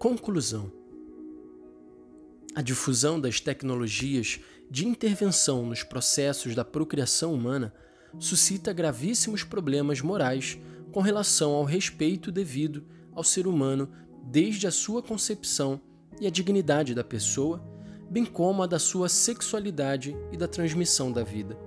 [0.00, 0.72] Conclusão:
[2.54, 7.74] A difusão das tecnologias de intervenção nos processos da procriação humana
[8.18, 10.58] suscita gravíssimos problemas morais
[10.90, 12.82] com relação ao respeito devido
[13.12, 13.92] ao ser humano
[14.24, 15.78] desde a sua concepção
[16.18, 17.62] e a dignidade da pessoa,
[18.08, 21.58] bem como a da sua sexualidade e da transmissão da vida.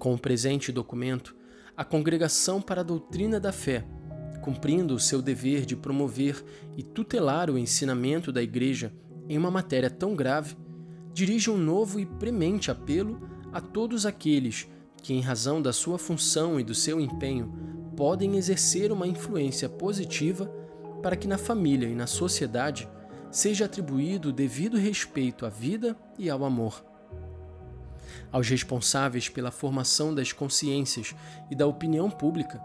[0.00, 1.36] Com o presente documento,
[1.76, 3.86] a Congregação para a Doutrina da Fé,
[4.40, 6.44] cumprindo o seu dever de promover
[6.76, 8.92] e tutelar o ensinamento da Igreja
[9.28, 10.56] em uma matéria tão grave,
[11.12, 13.20] dirige um novo e premente apelo
[13.52, 14.68] a todos aqueles
[15.02, 17.52] que, em razão da sua função e do seu empenho,
[17.96, 20.46] podem exercer uma influência positiva
[21.02, 22.88] para que na família e na sociedade
[23.30, 26.84] seja atribuído o devido respeito à vida e ao amor.
[28.30, 31.14] Aos responsáveis pela formação das consciências
[31.50, 32.60] e da opinião pública,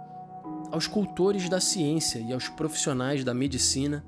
[0.73, 4.03] aos cultores da ciência e aos profissionais da medicina,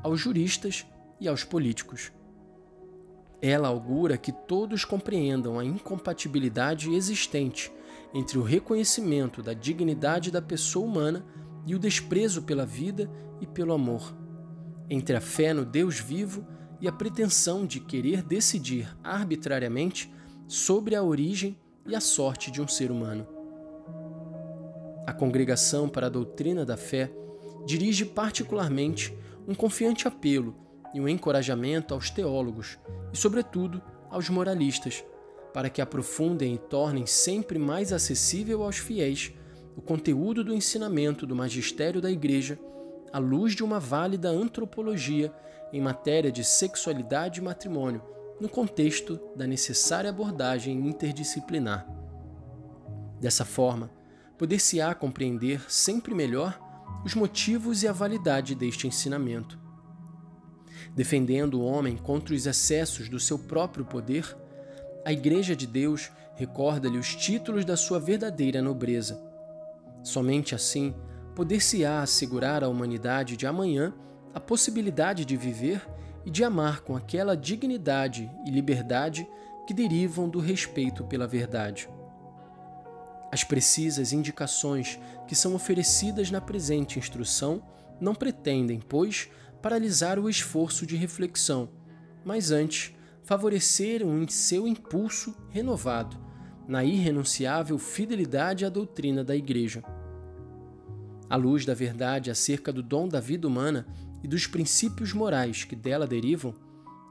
[0.00, 0.86] aos juristas
[1.20, 2.12] e aos políticos.
[3.42, 7.72] Ela augura que todos compreendam a incompatibilidade existente
[8.14, 11.26] entre o reconhecimento da dignidade da pessoa humana
[11.66, 14.16] e o desprezo pela vida e pelo amor,
[14.88, 16.46] entre a fé no Deus vivo
[16.80, 20.14] e a pretensão de querer decidir arbitrariamente
[20.46, 23.33] sobre a origem e a sorte de um ser humano.
[25.06, 27.10] A Congregação para a Doutrina da Fé
[27.66, 30.54] dirige particularmente um confiante apelo
[30.94, 32.78] e um encorajamento aos teólogos
[33.12, 35.04] e, sobretudo, aos moralistas,
[35.52, 39.32] para que aprofundem e tornem sempre mais acessível aos fiéis
[39.76, 42.58] o conteúdo do ensinamento do magistério da Igreja
[43.12, 45.32] à luz de uma válida antropologia
[45.72, 48.02] em matéria de sexualidade e matrimônio,
[48.40, 51.86] no contexto da necessária abordagem interdisciplinar.
[53.20, 53.90] Dessa forma,
[54.38, 56.60] poder-se-á compreender sempre melhor
[57.04, 59.64] os motivos e a validade deste ensinamento
[60.94, 64.36] defendendo o homem contra os excessos do seu próprio poder,
[65.04, 69.20] a Igreja de Deus recorda-lhe os títulos da sua verdadeira nobreza.
[70.02, 70.94] Somente assim
[71.34, 73.92] poder-se-á assegurar à humanidade de amanhã
[74.32, 75.82] a possibilidade de viver
[76.24, 79.28] e de amar com aquela dignidade e liberdade
[79.66, 81.88] que derivam do respeito pela verdade.
[83.34, 84.96] As precisas indicações
[85.26, 87.60] que são oferecidas na presente instrução
[88.00, 89.28] não pretendem, pois,
[89.60, 91.68] paralisar o esforço de reflexão,
[92.24, 96.16] mas antes favorecer um seu impulso renovado
[96.68, 99.82] na irrenunciável fidelidade à doutrina da Igreja.
[101.28, 103.84] À luz da verdade acerca do dom da vida humana
[104.22, 106.54] e dos princípios morais que dela derivam,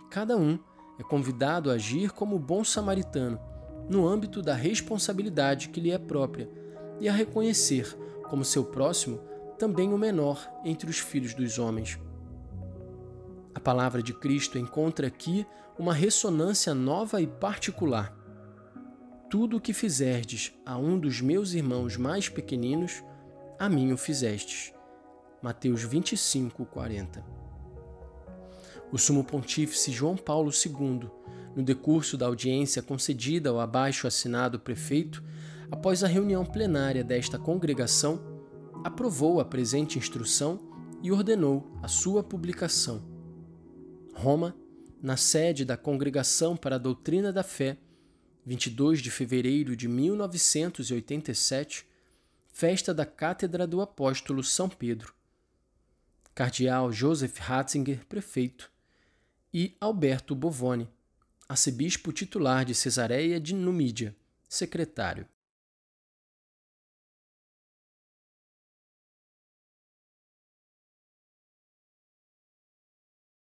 [0.09, 0.57] cada um
[0.97, 3.37] é convidado a agir como bom samaritano
[3.89, 6.49] no âmbito da responsabilidade que lhe é própria
[6.99, 7.97] e a reconhecer
[8.29, 9.19] como seu próximo
[9.57, 11.99] também o menor entre os filhos dos homens.
[13.53, 15.45] A palavra de Cristo encontra aqui
[15.77, 18.15] uma ressonância nova e particular.
[19.29, 23.03] Tudo o que fizerdes a um dos meus irmãos mais pequeninos,
[23.59, 24.73] a mim o fizestes.
[25.41, 27.23] Mateus 25, 40.
[28.91, 31.09] O sumo pontífice João Paulo II,
[31.55, 35.23] no decurso da audiência concedida ao abaixo assinado prefeito,
[35.71, 38.21] após a reunião plenária desta congregação,
[38.83, 40.59] aprovou a presente instrução
[41.01, 43.13] e ordenou a sua publicação
[44.13, 44.55] Roma,
[45.01, 47.77] na sede da Congregação para a Doutrina da Fé,
[48.45, 51.85] 22 de fevereiro de 1987,
[52.47, 55.13] festa da Cátedra do Apóstolo São Pedro.
[56.33, 58.71] Cardeal Joseph Ratzinger, prefeito,
[59.53, 60.87] e Alberto Bovoni,
[61.53, 64.15] arcebispo titular de Cesareia de Numídia,
[64.49, 65.27] secretário.